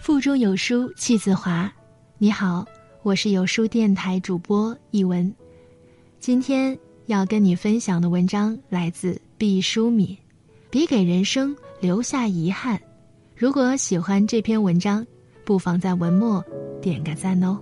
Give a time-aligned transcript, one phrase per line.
[0.00, 1.70] 腹中有书气自华。
[2.16, 2.64] 你好，
[3.02, 5.30] 我是有书电台主播一文。
[6.18, 10.08] 今天要跟你分享的文章来自毕淑敏，
[10.70, 12.78] 《别给人生留下遗憾》。
[13.36, 15.06] 如果喜欢这篇文章，
[15.44, 16.42] 不妨在文末
[16.80, 17.60] 点个赞哦。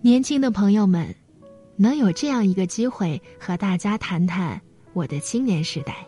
[0.00, 1.14] 年轻的朋友们，
[1.76, 4.58] 能有这样一个机会和大家谈谈
[4.94, 6.06] 我的青年时代。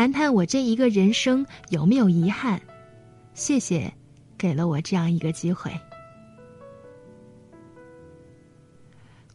[0.00, 2.58] 谈谈我这一个人生有没有遗憾？
[3.34, 3.92] 谢谢，
[4.38, 5.70] 给了我这样一个机会。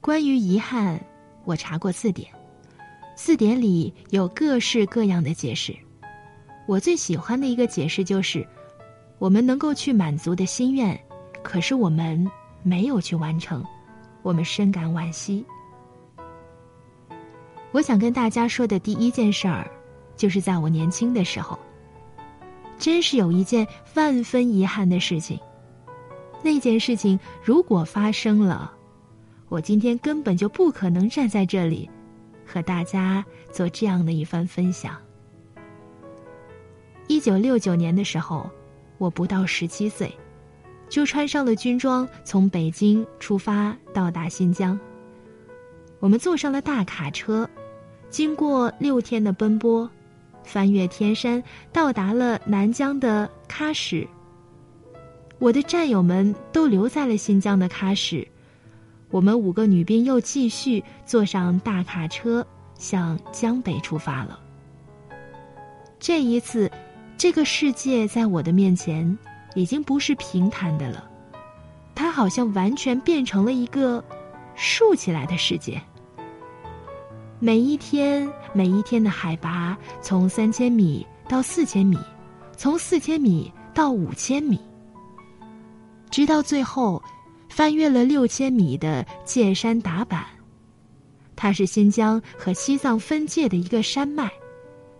[0.01, 0.99] 关于遗憾，
[1.43, 2.27] 我查过字典，
[3.15, 5.71] 字典里有各式各样的解释。
[6.67, 8.43] 我最喜欢的一个解释就是：
[9.19, 10.99] 我们能够去满足的心愿，
[11.43, 12.27] 可是我们
[12.63, 13.63] 没有去完成，
[14.23, 15.45] 我们深感惋惜。
[17.71, 19.69] 我想跟大家说的第一件事儿。
[20.15, 21.57] 就是在我年轻的时候，
[22.77, 25.39] 真是有一件万分遗憾的事情。
[26.43, 28.71] 那件事情如果发生了，
[29.49, 31.89] 我今天根本就不可能站在这里，
[32.45, 34.95] 和大家做这样的一番分享。
[37.07, 38.49] 一九六九年的时候，
[38.97, 40.11] 我不到十七岁，
[40.89, 44.79] 就穿上了军装，从北京出发到达新疆。
[45.99, 47.49] 我们坐上了大卡车，
[48.09, 49.89] 经过六天的奔波。
[50.45, 51.43] 翻越天山，
[51.73, 54.07] 到达了南疆的喀什。
[55.39, 58.25] 我的战友们都留在了新疆的喀什，
[59.09, 62.45] 我们五个女兵又继续坐上大卡车，
[62.77, 64.39] 向江北出发了。
[65.99, 66.71] 这一次，
[67.17, 69.17] 这个世界在我的面前
[69.55, 71.09] 已经不是平坦的了，
[71.93, 74.03] 它好像完全变成了一个
[74.55, 75.81] 竖起来的世界。
[77.39, 81.97] 每一天，每一天的海拔从三千米到四千米，
[82.55, 84.57] 从四千米到五千米，
[86.09, 87.03] 直到最后，
[87.49, 90.25] 翻越了六千米的界山达坂。
[91.35, 94.31] 它是新疆和西藏分界的一个山脉，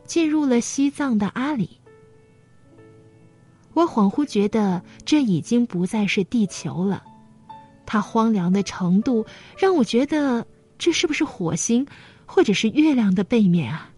[0.04, 1.80] 进入了西藏的阿里。
[3.74, 7.02] 我恍惚觉得这已经不再是地球了，
[7.86, 9.26] 它荒凉的程度
[9.58, 10.46] 让我觉得
[10.78, 11.88] 这是不是火星？
[12.26, 13.92] 或者是月亮的背面啊！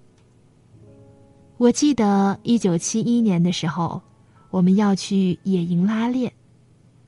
[1.58, 4.02] 我记得一九七一年的时候，
[4.50, 6.32] 我们要去野营拉练，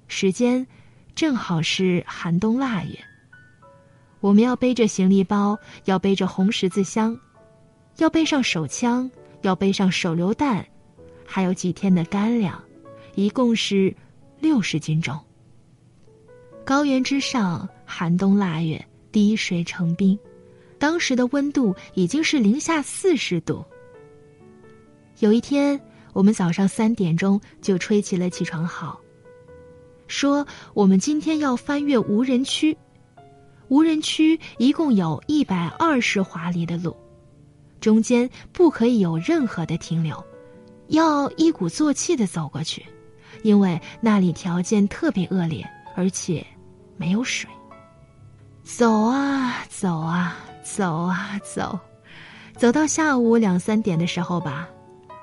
[0.08, 0.66] 时间
[1.14, 2.98] 正好是寒冬腊月。
[4.22, 7.18] 我们要背着行李包，要背着红十字箱，
[7.98, 9.10] 要背上手枪，
[9.44, 10.66] 要背上手榴弹，
[11.26, 12.62] 还有几天的干粮，
[13.16, 13.96] 一共是
[14.40, 15.18] 六十斤重。
[16.66, 20.18] 高原之上，寒冬腊月，滴水成冰。
[20.80, 23.64] 当时的温度已经是零下四十度。
[25.20, 25.80] 有一天，
[26.14, 29.00] 我们早上三点钟就吹起了起床号，
[30.08, 32.76] 说我们今天要翻越无人区。
[33.68, 36.96] 无人区一共有一百二十华里的路，
[37.80, 40.26] 中间不可以有任何的停留，
[40.88, 42.84] 要一鼓作气的走过去，
[43.44, 45.64] 因为那里条件特别恶劣，
[45.96, 46.44] 而且
[46.98, 47.48] 没有水。
[48.64, 50.38] 走啊走啊！
[50.64, 51.80] 走啊走，
[52.56, 54.68] 走到下午两三点的时候吧，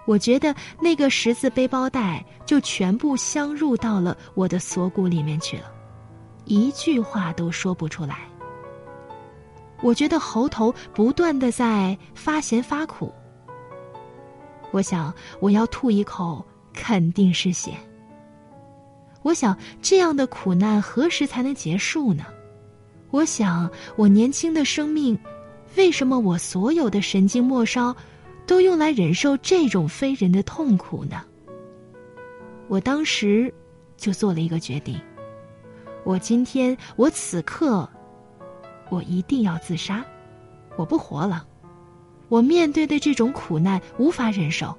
[0.07, 5.73] 我觉得那个十字背包带就全部镶入到了我的锁骨里面去了，
[6.45, 8.19] 一句话都说不出来。
[9.83, 13.13] 我觉得喉头不断的在发咸发苦。
[14.71, 17.73] 我想我要吐一口，肯定是血。
[19.23, 22.25] 我想这样的苦难何时才能结束呢？
[23.17, 25.19] 我想我年轻的生命。
[25.75, 27.97] 为什么我所有的神经末梢，
[28.47, 31.23] 都用来忍受这种非人的痛苦呢？
[32.69, 33.53] 我当时
[33.97, 35.01] 就做了一个决定：
[36.05, 37.89] 我今天，我此刻，
[38.91, 40.05] 我一定要自杀，
[40.77, 41.47] 我不活了。
[42.29, 44.77] 我面对的这种苦难无法忍受。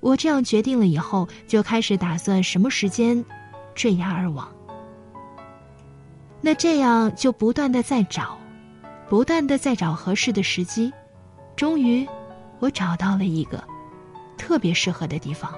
[0.00, 3.24] 我这样决定了以后，就开始打算什么时间
[3.76, 4.52] 坠崖而亡。
[6.40, 8.38] 那这样就不断的在找。
[9.08, 10.92] 不断的在找合适的时机，
[11.56, 12.06] 终于，
[12.58, 13.64] 我找到了一个
[14.36, 15.50] 特别适合的地方。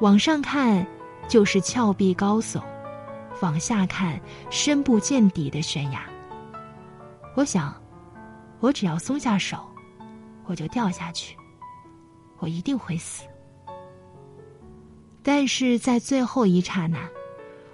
[0.00, 0.86] 往上看
[1.28, 2.62] 就是峭壁高耸，
[3.42, 4.18] 往下看
[4.48, 6.02] 深不见底的悬崖。
[7.34, 7.74] 我想，
[8.60, 9.58] 我只要松下手，
[10.46, 11.36] 我就掉下去，
[12.38, 13.24] 我一定会死。
[15.22, 16.98] 但是在最后一刹那，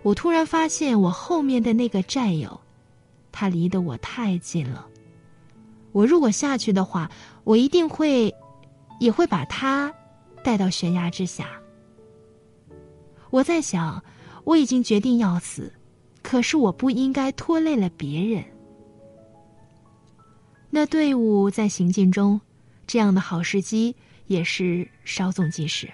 [0.03, 2.61] 我突然发现我后面的那个战友。
[3.33, 4.85] 他离得我太近了，
[5.93, 7.09] 我如果下去的话，
[7.45, 8.35] 我一定会，
[8.99, 9.95] 也会把他
[10.43, 11.49] 带到悬崖之下。
[13.31, 14.03] 我在想，
[14.43, 15.73] 我已经决定要死，
[16.23, 18.45] 可是我不应该拖累了别人。
[20.71, 22.41] 那队伍在行进中，
[22.85, 23.95] 这样的好时机
[24.27, 25.89] 也是稍纵即逝。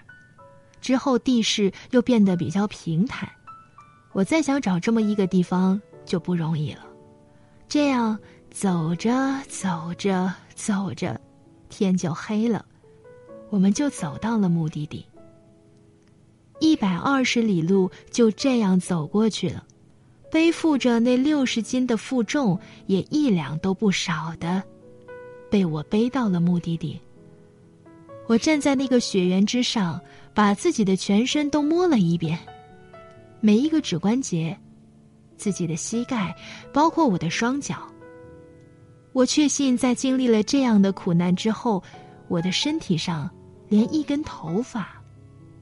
[0.80, 3.30] 之后地势又变得比较平坦，
[4.16, 6.86] 我再想找这么一个地方就不容易了。
[7.68, 8.18] 这样
[8.50, 9.12] 走着
[9.46, 11.20] 走着走着，
[11.68, 12.64] 天就黑了，
[13.50, 15.04] 我们就走到了目的地。
[16.60, 19.62] 一百二十里路就这样走过去了，
[20.30, 24.62] 背负着那六十斤的负重，也一两都不少的，
[25.50, 26.98] 被我背到了目的地。
[28.26, 30.00] 我站在那个雪原之上，
[30.32, 32.38] 把自己的全身都摸了一遍，
[33.40, 34.58] 每一个指关节，
[35.36, 36.34] 自己的膝盖，
[36.72, 37.76] 包括我的双脚。
[39.12, 41.82] 我确信，在经历了这样的苦难之后，
[42.28, 43.30] 我的身体上
[43.68, 44.88] 连一根头发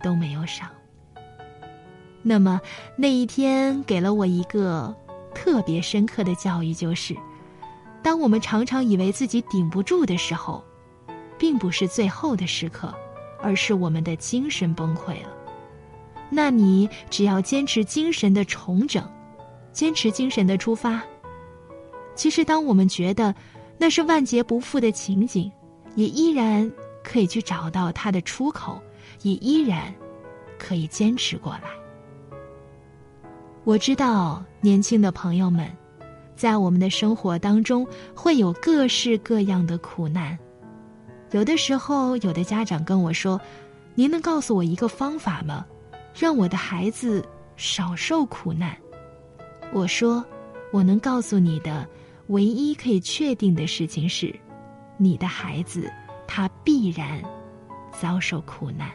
[0.03, 0.67] 都没有少。
[2.23, 2.61] 那么
[2.97, 4.94] 那一天给了我一个
[5.35, 7.17] 特别深刻的教育，就是
[8.03, 10.65] 当我们常常以为自己顶不住的时候。
[11.37, 12.94] 并不是最后的时刻，
[13.43, 15.29] 而是我们的精神崩溃了。
[16.35, 19.09] 那你只要坚持精神的重整，
[19.73, 21.03] 坚持精神的出发。
[22.15, 23.35] 其实，当我们觉得
[23.79, 25.51] 那是万劫不复的情景，
[25.95, 26.71] 也依然
[27.03, 28.81] 可以去找到它的出口，
[29.23, 29.95] 也依然
[30.59, 31.63] 可以坚持过来。
[33.65, 35.71] 我知道，年轻的朋友们，
[36.37, 40.39] 在我们的生活当中会有各式各样的苦难。
[41.31, 43.41] 有的时候，有的家长跟我说
[43.97, 45.67] ：“您能告诉我一个方法吗，
[46.15, 47.25] 让我的孩子
[47.57, 48.77] 少受苦难？”
[49.73, 50.25] 我说
[50.73, 51.87] ：“我能告诉你的
[52.29, 54.35] 唯一可以确定的事情是，
[54.97, 55.91] 你的孩子
[56.27, 57.23] 他必然
[57.91, 58.91] 遭受苦难。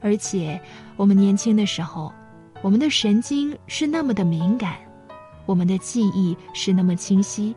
[0.00, 0.60] 而且，
[0.96, 2.12] 我们年轻的时候，
[2.62, 4.76] 我们的神经是那么的敏感，
[5.46, 7.54] 我们的记忆是那么清晰，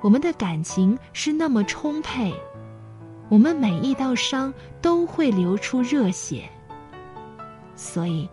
[0.00, 2.34] 我们的感情是那么充沛。”
[3.28, 4.52] 我们每一道伤
[4.82, 6.50] 都会流出热血，
[7.80, 8.28] 所以，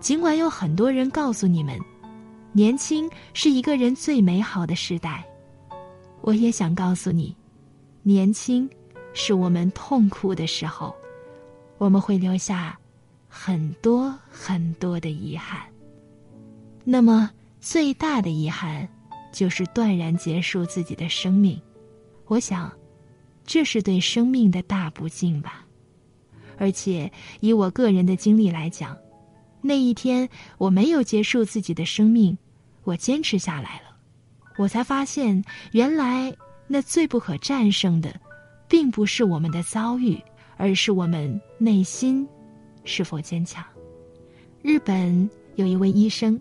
[0.00, 1.78] 尽管有很多人告诉你们，
[2.52, 5.24] 年轻是一个人最美好的时代，
[6.20, 7.34] 我也想告诉你，
[8.02, 8.68] 年轻
[9.14, 10.92] 是我们痛苦的时候，
[11.78, 12.76] 我们会留下
[13.28, 15.62] 很多很多的遗憾。
[16.82, 17.30] 那么，
[17.60, 18.86] 最大的遗憾
[19.32, 21.60] 就是断然结束自己的生命。
[22.26, 22.70] 我想。
[23.46, 25.64] 这是对生命的大不敬吧，
[26.58, 27.10] 而且
[27.40, 28.96] 以我个人的经历来讲，
[29.60, 30.28] 那一天
[30.58, 32.36] 我没有结束自己的生命，
[32.84, 33.96] 我坚持下来了，
[34.56, 36.34] 我才发现原来
[36.66, 38.20] 那最不可战胜的，
[38.68, 40.20] 并不是我们的遭遇，
[40.56, 42.26] 而是我们内心
[42.84, 43.64] 是否坚强。
[44.60, 46.38] 日本有一位医生，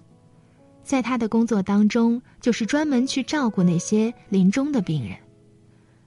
[0.83, 5.17] 在他的工作当中，就是专门去照顾那些临终的病人。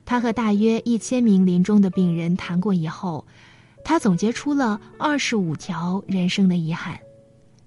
[0.05, 3.25] 他和大约一千名临终的病人谈过以后，
[3.85, 6.99] 他总结出了二十五条人生的遗憾，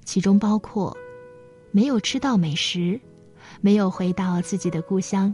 [0.06, 0.96] 其中包括
[1.72, 3.00] 没有吃到美食，
[3.62, 5.34] 没有回到自己的故乡，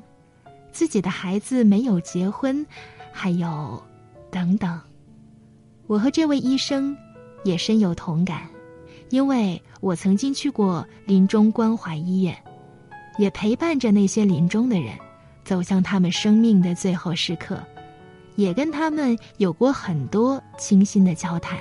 [0.71, 2.65] 自己的孩子没有结婚，
[3.11, 3.81] 还有
[4.31, 4.79] 等等。
[5.87, 6.95] 我和这位医生
[7.43, 8.47] 也深有同感，
[9.09, 12.35] 因为我曾经去过临终关怀医院，
[13.17, 14.97] 也陪伴着那些临终的人。
[15.45, 17.59] 走向他们生命的最后时刻，
[18.39, 21.59] 也跟他们有过很多倾心的交谈。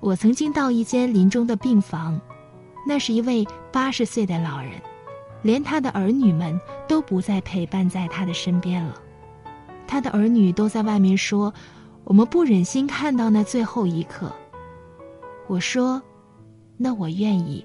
[0.00, 2.20] 我曾经到一间临终的病房，
[2.84, 4.72] 那是一位八十岁的老人，
[5.42, 9.00] 连他的儿女们都不再陪伴在他的身边了。
[9.86, 11.54] 他的儿女都在外面说
[12.02, 14.32] ：“我们不忍心看到那最后一刻。”
[15.46, 16.02] 我说
[16.76, 17.64] ：“那我愿意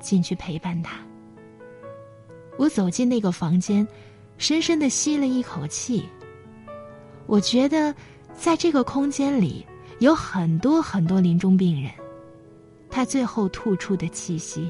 [0.00, 0.96] 进去陪伴他。”
[2.58, 3.86] 我走进那个房间。
[4.36, 6.08] 深深的吸了一口气。
[7.30, 7.94] 我觉得，
[8.34, 9.64] 在这个空间里
[10.00, 11.88] 有很多很多临终病人，
[12.90, 14.68] 他最后吐出的气息。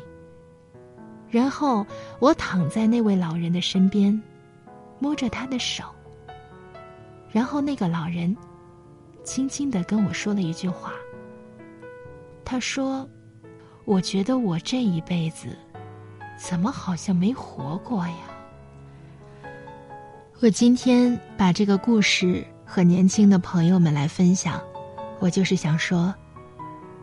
[1.30, 1.86] 然后
[2.18, 4.20] 我躺在那位老人的身边，
[4.98, 5.84] 摸着他的手。
[7.30, 8.36] 然后那个老人，
[9.24, 10.92] 轻轻的跟我说了一句话。
[12.44, 13.08] 他说
[13.86, 15.56] ：“我觉得我这一辈子，
[16.36, 18.16] 怎么好像没活过呀？”
[20.42, 24.58] 我今天把这个故事和年轻的朋友们来分享，
[25.18, 26.14] 我就是想说，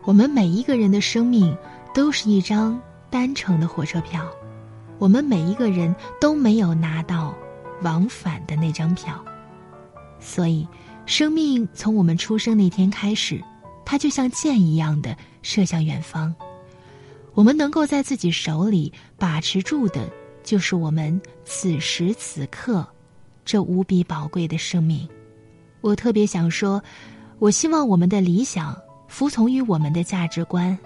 [0.02, 1.56] 我们每一个人的生命
[1.94, 4.28] 都是一张单程的火车票，
[4.98, 7.32] 我们每一个人都没有拿到
[7.82, 9.24] 往返的那张票，
[10.18, 10.66] 所以
[11.06, 13.40] 生命从我们出生那天开始，
[13.84, 16.34] 它就像箭一样的射向远方。
[17.34, 20.10] 我们能够在自己手里把持住的，
[20.42, 22.84] 就是我们此时此刻
[23.48, 25.08] 这无比宝贵的生命。
[25.80, 26.82] 我特别想说，
[27.38, 28.76] 我希望我们的理想
[29.08, 30.78] 服从于我们的价值观，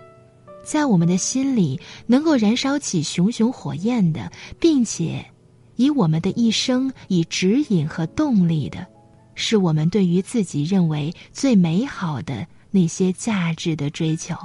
[0.62, 5.26] 在我们的心里能够燃烧起熊熊火焰的，并且
[5.74, 8.86] 以我们的一生以指引和动力的，
[9.34, 14.36] 是我们对于自己认为最美好的那些价值的追求。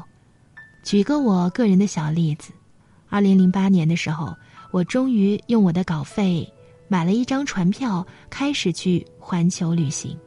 [0.82, 2.52] 举个我个人的小例子，
[3.10, 4.36] 二零零八年的时候，
[4.72, 6.52] 我终于用我的稿费
[6.88, 10.18] 买了一张船票，开始去环球旅行。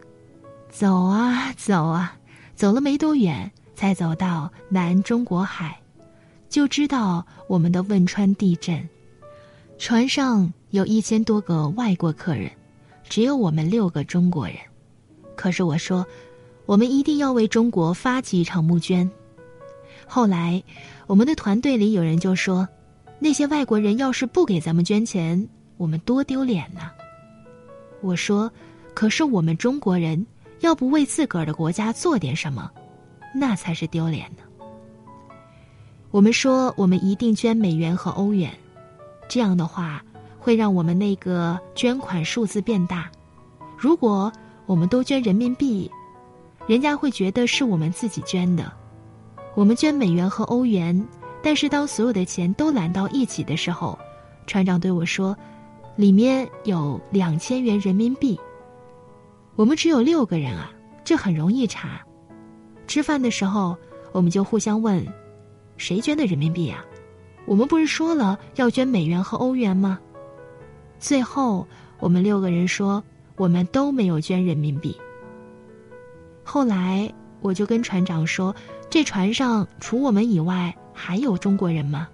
[0.69, 2.17] 走啊走啊，
[2.55, 5.79] 走了没多远，才走到南中国海，
[6.49, 8.89] 就知道我们的汶川地震。
[9.79, 12.51] 船上有一千多个外国客人，
[13.09, 14.57] 只有我们六个中国人。
[15.35, 16.07] 可是我说，
[16.67, 19.11] 我们一定要为中国发起一场募捐。
[20.07, 20.63] 后来，
[21.07, 22.69] 我们的团队里有人就说
[23.19, 25.49] ：“那些外国人要是不给咱们捐钱，
[25.81, 26.93] 我们多丢脸呢！”
[28.03, 28.53] 我说
[28.93, 30.25] ：“可是我们中国人。”
[30.61, 32.71] 要不为自个儿的国家做点什么，
[33.35, 34.43] 那才是丢脸呢。
[36.11, 38.53] 我们说我们一定捐美元和欧元，
[39.27, 40.05] 这样的话
[40.39, 43.11] 会让我们那个捐款数字变大。
[43.79, 44.31] 如果
[44.67, 45.91] 我们都捐人民币，
[46.67, 48.71] 人家会觉得是我们自己捐的。
[49.55, 51.09] 我们捐美元和欧元，
[51.43, 53.99] 但是当所有的钱都揽到一起的时候，
[54.47, 55.35] 船长对我说，
[56.01, 58.41] 里面有两千元人民币。
[59.55, 60.73] 我们只有六个人啊，
[61.05, 62.01] 这很容易查。
[62.87, 63.77] 吃饭的时候，
[64.11, 65.07] 我们就互相问
[65.77, 66.83] ：“谁捐的人民币呀？”
[67.45, 70.01] 我们不是说了要捐美元和欧元吗？
[70.99, 73.05] 最后，我们六个人说
[73.37, 74.97] 我们都没有捐人民币。
[76.43, 78.57] 后来，我就跟船长说
[78.89, 82.09] ：“这船上除我们以外还有中国人吗？”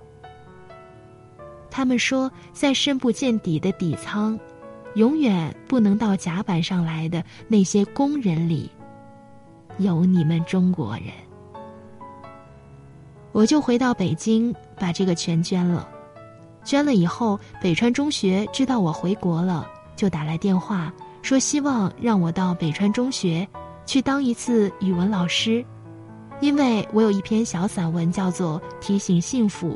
[1.76, 4.40] 他们说，在深不见底的底舱。
[4.94, 8.70] 永远不能到甲板上来的那些工人里，
[9.76, 11.08] 有你们中国人。
[13.32, 15.86] 我就回到北京，把这个全捐了。
[16.64, 20.90] 捐了以后，北川中学知道我回国了，就打来电话
[21.20, 23.46] 说希望让我到北川中学
[23.84, 25.62] 去当一次语文老师，
[26.40, 29.72] 因为我有一篇小散文叫做《提醒幸福》，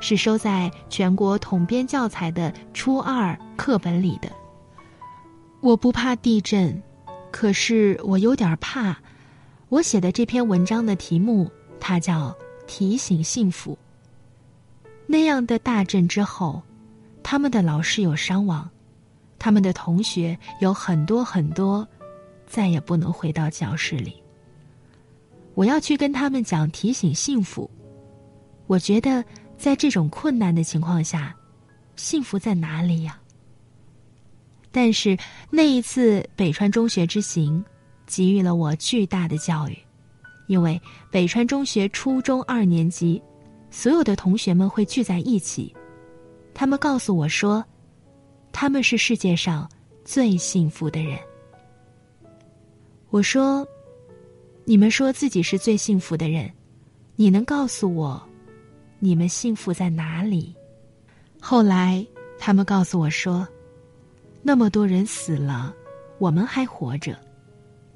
[0.00, 4.30] 是收在全国统编教材的初二课本里的。
[5.60, 6.80] 我不怕地震，
[7.30, 8.96] 可是我有点怕。
[9.68, 11.50] 我写的这篇文章的题目，
[11.80, 12.30] 它叫
[12.66, 13.72] 《提醒幸福》。
[15.06, 16.62] 那样的大震之后，
[17.22, 18.68] 他们的老师有伤亡，
[19.38, 21.86] 他们的同学有很多很多，
[22.46, 24.22] 再也不能回到教室里。
[25.54, 27.68] 我要去跟他们讲提醒幸福。
[28.66, 29.24] 我觉得，
[29.56, 31.34] 在这种困难的情况下，
[31.96, 33.18] 幸福在哪里呀？
[34.70, 35.16] 但是
[35.50, 37.64] 那一次北川中学之行，
[38.06, 39.78] 给予了我巨大的教育，
[40.46, 43.22] 因为北川中学初中二年级，
[43.70, 45.74] 所有的同学们会聚在一起，
[46.52, 47.64] 他们告诉我说，
[48.52, 49.66] 他们是世界上
[50.04, 51.18] 最幸福的人。
[53.08, 53.66] 我说，
[54.64, 56.52] 你们说自己是最幸福的人，
[57.14, 58.25] 你能告诉我，
[58.98, 60.54] 你们幸福在哪里？
[61.40, 62.06] 后来
[62.38, 63.46] 他们告诉我说。
[64.48, 65.74] 那么多人死了，
[66.18, 67.18] 我们还活着，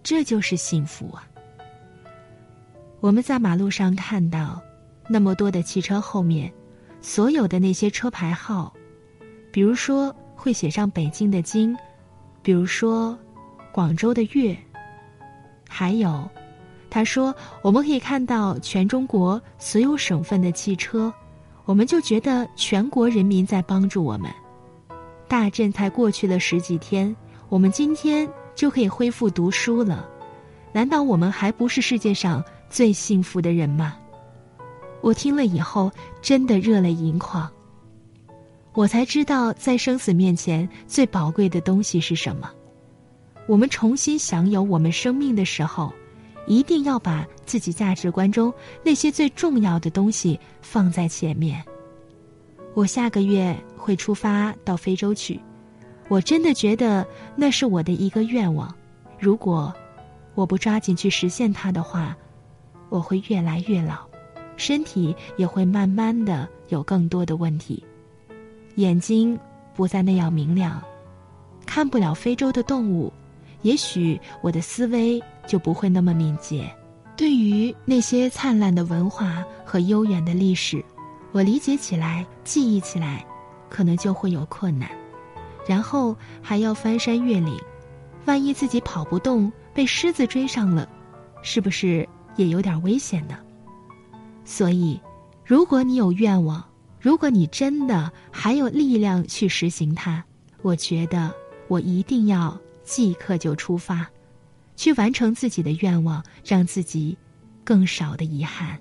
[0.02, 1.25] 这就是幸福啊！
[2.99, 4.61] 我们在马路上看到
[5.09, 6.52] 那么多的汽车后面，
[7.00, 8.75] 所有的那些车牌号，
[9.52, 11.73] 比如说会写上北京的京，
[12.42, 13.16] 比如说
[13.71, 14.59] 广州的粤，
[15.69, 16.28] 还有
[16.90, 17.32] 他说
[17.62, 21.12] 我们可以看到全中国所有省份的汽车，
[21.64, 24.28] 我们就觉得全国人民在帮助我们。
[25.28, 27.14] 大震才过去了十几天，
[27.49, 30.09] 我们今天就可以恢复读书了。
[30.73, 33.97] 难道我们还不是世界上最幸福的人吗？
[35.00, 37.49] 我听了以后真的热泪盈眶。
[38.73, 42.50] 我才知道，在生死面前最宝贵的东西是什么。
[43.47, 45.92] 我们重新享有我们生命的时候，
[46.50, 48.52] 一定要把自己价值观中
[48.83, 51.64] 那些最重要的东西放在前面。
[52.75, 53.57] 我下个月。
[53.80, 55.40] 会出发到非洲去，
[56.09, 57.04] 我真的觉得
[57.35, 58.73] 那是我的一个愿望。
[59.19, 59.73] 如果
[60.35, 62.14] 我不抓紧去实现它的话，
[62.90, 64.07] 我会越来越老，
[64.59, 67.83] 身体也会慢慢的有更多的问题，
[68.75, 69.37] 眼睛
[69.75, 70.80] 不再那样明亮，
[71.64, 73.11] 看不了非洲的动物，
[73.62, 75.19] 也许我的思维
[75.50, 76.73] 就不会那么敏捷。
[77.16, 80.80] 对于那些灿烂的文化和悠远的历史，
[81.33, 83.26] 我理解起来、记忆起来，
[83.69, 84.88] 可能就会有困难。
[85.66, 87.59] 然后还要翻山越岭，
[88.26, 90.88] 万一自己跑不动，被狮子追上了，
[91.42, 93.37] 是不是也有点危险呢？
[94.45, 95.00] 所以，
[95.45, 96.64] 如果你有愿望，
[97.00, 100.23] 如果你真的还有力量去实行它，
[100.62, 101.35] 我觉得
[101.66, 104.07] 我一定要即刻就出发。
[104.80, 107.14] 去完成自己的愿望，让自己
[107.62, 108.80] 更少的遗憾。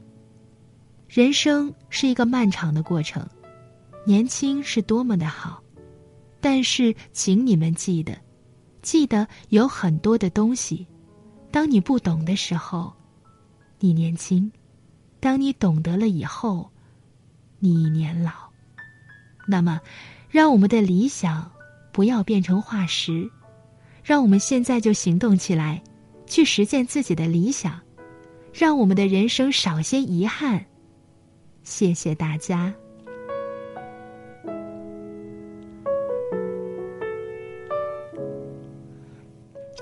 [1.10, 3.28] 人生是一个漫长的过程，
[4.06, 5.62] 年轻是多么的好，
[6.40, 8.18] 但是请你们记得，
[8.82, 10.88] 记得有很多的东西，
[11.52, 12.94] 当你不懂的时候，
[13.78, 14.50] 你年轻；
[15.20, 16.72] 当你懂得了以后，
[17.60, 18.32] 你年老。
[19.46, 19.82] 那么，
[20.30, 21.52] 让我们的理想
[21.92, 23.30] 不要变成化石，
[24.02, 25.84] 让我们现在就行动起来。
[26.30, 27.78] 去实现自己的理想，
[28.54, 30.64] 让我们的人生少些遗憾。
[31.64, 32.74] 谢谢大家。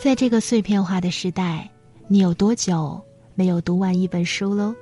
[0.02, 1.70] 在这个碎片化的时代，
[2.08, 3.00] 你有多久
[3.36, 4.74] 没有读完一本书喽？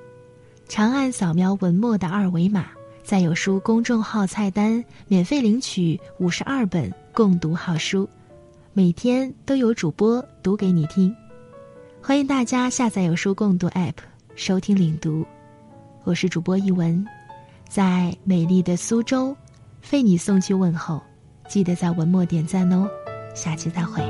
[0.68, 2.68] 长按扫描文末的二维码，
[3.04, 8.08] 在有书公众号菜单免费领取五十二本共读好书，
[8.74, 11.16] 每天都有主播读给你听。
[12.08, 13.96] 欢迎大家下载有书共读 App
[14.36, 15.26] 收听领读，
[16.04, 17.04] 我是主播一文，
[17.68, 19.36] 在美丽的苏州，
[19.92, 21.02] 为你送去问候，
[21.50, 22.88] 记得在文末点赞哦，
[23.34, 24.04] 下期再会。